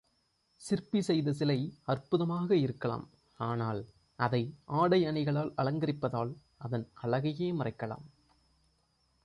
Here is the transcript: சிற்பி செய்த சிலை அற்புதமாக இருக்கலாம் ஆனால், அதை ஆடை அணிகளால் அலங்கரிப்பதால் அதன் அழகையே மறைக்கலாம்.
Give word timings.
சிற்பி 0.61 1.01
செய்த 1.01 1.33
சிலை 1.33 1.57
அற்புதமாக 1.83 2.55
இருக்கலாம் 2.55 3.05
ஆனால், 3.39 3.81
அதை 4.19 4.41
ஆடை 4.65 4.99
அணிகளால் 5.05 5.51
அலங்கரிப்பதால் 5.55 6.31
அதன் 6.57 6.85
அழகையே 7.03 7.49
மறைக்கலாம். 7.51 8.05